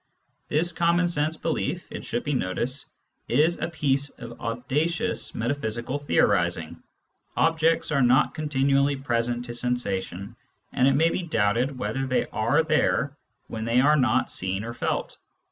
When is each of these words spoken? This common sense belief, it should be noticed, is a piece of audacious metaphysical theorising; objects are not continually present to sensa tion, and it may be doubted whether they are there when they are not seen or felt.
This 0.47 0.71
common 0.71 1.07
sense 1.07 1.37
belief, 1.37 1.85
it 1.91 2.03
should 2.03 2.23
be 2.23 2.33
noticed, 2.33 2.87
is 3.27 3.59
a 3.59 3.67
piece 3.69 4.09
of 4.09 4.41
audacious 4.41 5.35
metaphysical 5.35 5.99
theorising; 5.99 6.81
objects 7.37 7.91
are 7.91 8.01
not 8.01 8.33
continually 8.33 8.95
present 8.95 9.45
to 9.45 9.51
sensa 9.51 10.01
tion, 10.01 10.35
and 10.73 10.87
it 10.87 10.95
may 10.95 11.11
be 11.11 11.21
doubted 11.21 11.77
whether 11.77 12.07
they 12.07 12.25
are 12.29 12.63
there 12.63 13.15
when 13.45 13.63
they 13.63 13.79
are 13.79 13.95
not 13.95 14.31
seen 14.31 14.63
or 14.63 14.73
felt. 14.73 15.19